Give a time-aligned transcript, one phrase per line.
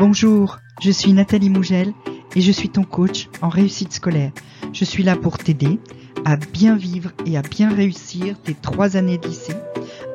[0.00, 1.92] Bonjour, je suis Nathalie Mougel
[2.34, 4.32] et je suis ton coach en réussite scolaire.
[4.72, 5.78] Je suis là pour t'aider
[6.24, 9.52] à bien vivre et à bien réussir tes trois années de lycée,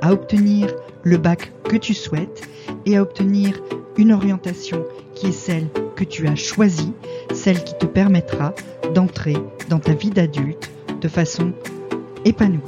[0.02, 2.50] à obtenir le bac que tu souhaites
[2.88, 3.62] et à obtenir
[3.96, 6.94] une orientation qui est celle que tu as choisie,
[7.32, 8.56] celle qui te permettra
[8.96, 9.38] d'entrer
[9.70, 11.54] dans ta vie d'adulte de façon
[12.26, 12.62] épanouie.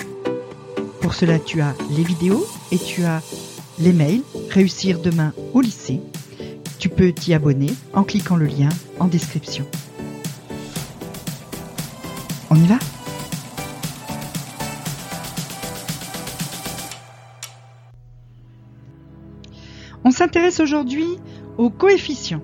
[1.02, 3.24] Pour cela, tu as les vidéos et tu as
[3.80, 4.22] les mails
[4.52, 6.00] Réussir demain au lycée.
[6.80, 9.66] Tu peux t'y abonner en cliquant le lien en description.
[12.50, 12.78] On y va?
[20.04, 21.18] On s'intéresse aujourd'hui
[21.58, 22.44] aux coefficients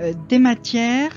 [0.00, 1.12] euh, des matières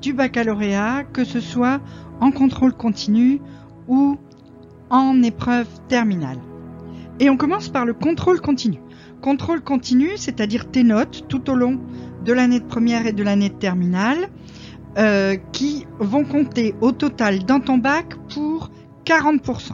[0.00, 1.80] du baccalauréat, que ce soit
[2.20, 3.40] en contrôle continu
[3.86, 4.18] ou
[4.90, 6.38] en épreuve terminale.
[7.20, 8.78] Et on commence par le contrôle continu.
[9.20, 11.80] Contrôle continu, c'est-à-dire tes notes tout au long
[12.24, 14.28] de l'année de première et de l'année de terminale,
[14.98, 18.70] euh, qui vont compter au total dans ton bac pour
[19.04, 19.72] 40%.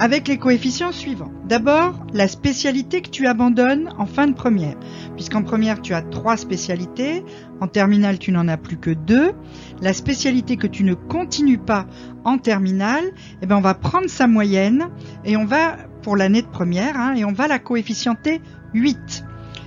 [0.00, 1.30] Avec les coefficients suivants.
[1.48, 4.74] D'abord, la spécialité que tu abandonnes en fin de première.
[5.14, 7.24] Puisqu'en première, tu as trois spécialités.
[7.60, 9.32] En terminale, tu n'en as plus que deux.
[9.80, 11.86] La spécialité que tu ne continues pas
[12.24, 13.04] en terminale,
[13.40, 14.88] eh ben, on va prendre sa moyenne
[15.24, 18.42] et on va pour l'année de première, hein, et on va la coefficienter
[18.74, 19.24] 8,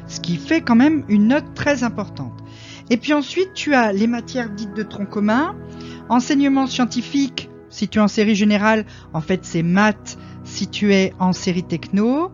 [0.07, 2.31] ce qui fait quand même une note très importante.
[2.91, 5.55] Et puis ensuite, tu as les matières dites de tronc commun,
[6.09, 11.11] enseignement scientifique, si tu es en série générale, en fait c'est maths, si tu es
[11.19, 12.31] en série techno,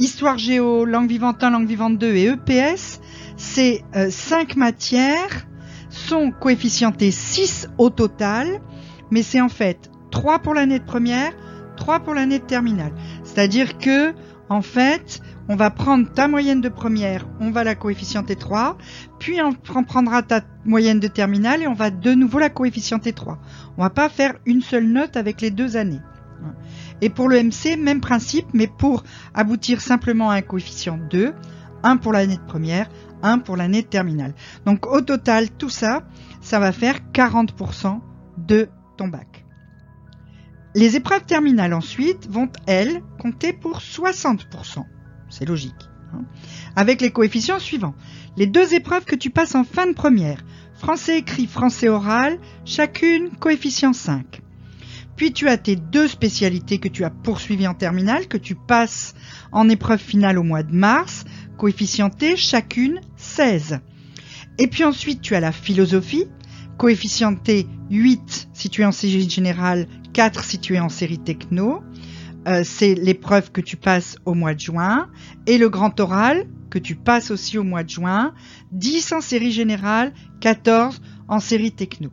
[0.00, 3.00] histoire géo, langue vivante 1, langue vivante 2 et EPS,
[3.36, 5.46] ces euh, cinq matières
[5.90, 8.60] sont coefficientées 6 au total,
[9.12, 11.32] mais c'est en fait 3 pour l'année de première,
[11.76, 12.92] 3 pour l'année de terminale.
[13.38, 14.14] C'est-à-dire que,
[14.48, 18.76] en fait, on va prendre ta moyenne de première, on va la coefficienter 3,
[19.20, 19.52] puis on
[19.84, 23.38] prendra ta moyenne de terminale et on va de nouveau la coefficienter 3.
[23.76, 26.00] On va pas faire une seule note avec les deux années.
[27.00, 29.04] Et pour le MC, même principe, mais pour
[29.34, 31.32] aboutir simplement à un coefficient 2,
[31.84, 32.88] 1 pour l'année de première,
[33.22, 34.34] 1 pour l'année de terminale.
[34.66, 36.02] Donc au total, tout ça,
[36.40, 38.00] ça va faire 40%
[38.36, 39.44] de ton bac.
[40.78, 44.84] Les épreuves terminales ensuite vont, elles, compter pour 60%.
[45.28, 45.74] C'est logique.
[46.14, 46.24] Hein.
[46.76, 47.96] avec les coefficients suivants.
[48.36, 50.44] Les deux épreuves que tu passes en fin de première,
[50.74, 54.40] français écrit, français oral, chacune coefficient 5.
[55.16, 59.14] Puis tu as tes deux spécialités que tu as poursuivies en terminale, que tu passes
[59.50, 61.24] en épreuve finale au mois de mars,
[61.56, 63.80] coefficientées chacune 16.
[64.58, 66.26] Et puis ensuite tu as la philosophie,
[66.78, 71.80] coefficientée 8 si tu es en série générale, 4 si tu es en série techno.
[72.48, 75.06] Euh, c'est l'épreuve que tu passes au mois de juin.
[75.46, 78.34] Et le grand oral que tu passes aussi au mois de juin.
[78.72, 82.10] 10 en série générale, 14 en série techno.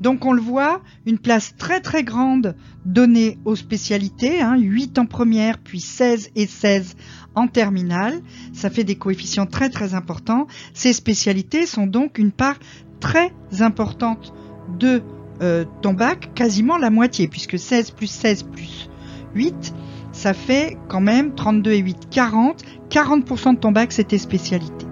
[0.00, 2.56] Donc on le voit, une place très très grande
[2.86, 6.96] donnée aux spécialités, hein, 8 en première, puis 16 et 16
[7.36, 8.20] en terminale.
[8.52, 10.48] Ça fait des coefficients très très importants.
[10.72, 12.58] Ces spécialités sont donc une part
[12.98, 14.34] très importante
[14.76, 15.04] de
[15.42, 18.88] euh, ton bac, quasiment la moitié, puisque 16 plus 16 plus
[19.34, 19.74] 8,
[20.12, 22.62] ça fait quand même 32 et 8, 40.
[22.90, 24.86] 40% de ton bac, c'est tes spécialités.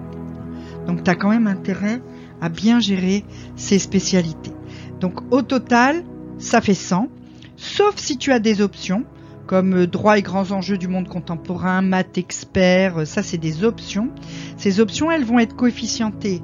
[0.85, 2.01] Donc tu as quand même intérêt
[2.41, 3.23] à bien gérer
[3.55, 4.51] ces spécialités.
[4.99, 6.03] Donc au total,
[6.37, 7.07] ça fait 100,
[7.55, 9.05] sauf si tu as des options
[9.47, 13.63] comme euh, droit et grands enjeux du monde contemporain, maths expert, euh, ça c'est des
[13.63, 14.09] options.
[14.57, 16.41] Ces options, elles vont être coefficientées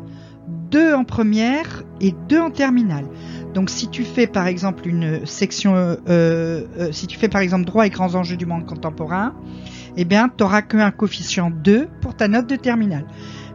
[0.71, 3.05] 2 en première et 2 en terminale.
[3.53, 7.65] Donc si tu fais par exemple une section, euh, euh, si tu fais par exemple
[7.65, 9.33] droit et grands enjeux du monde contemporain,
[9.97, 13.05] eh bien tu n'auras qu'un coefficient 2 pour ta note de terminale.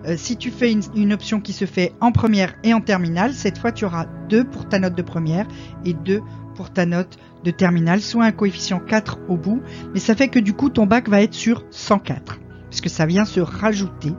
[0.06, 3.32] Euh, si tu fais une, une, option qui se fait en première et en terminale,
[3.32, 5.47] cette fois tu auras 2 pour ta note de première
[5.84, 6.21] et 2
[6.56, 9.62] pour ta note de terminale, soit un coefficient 4 au bout,
[9.93, 13.25] mais ça fait que du coup ton bac va être sur 104, puisque ça vient
[13.25, 14.12] se rajouter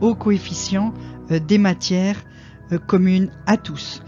[0.00, 0.94] au coefficient
[1.30, 2.16] des matières
[2.86, 4.02] communes à tous.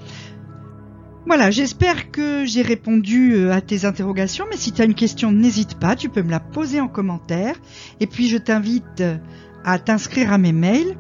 [1.27, 5.33] Voilà, j'espère que j'ai répondu euh, à tes interrogations, mais si tu as une question,
[5.33, 7.57] n'hésite pas, tu peux me la poser en commentaire.
[7.99, 9.17] Et puis je t'invite euh,
[9.65, 10.99] à t'inscrire à mes mails.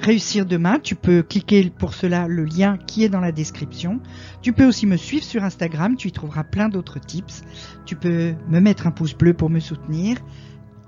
[0.00, 4.00] Réussir demain, tu peux cliquer pour cela le lien qui est dans la description.
[4.40, 7.42] Tu peux aussi me suivre sur Instagram, tu y trouveras plein d'autres tips.
[7.84, 10.16] Tu peux me mettre un pouce bleu pour me soutenir,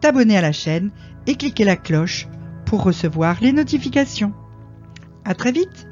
[0.00, 0.91] t'abonner à la chaîne
[1.26, 2.29] et cliquer la cloche
[2.65, 4.33] pour recevoir les notifications.
[5.26, 5.90] À très vite!